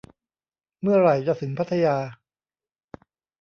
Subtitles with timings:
[0.81, 1.95] เมื่อไหร่จะถึงพัทยา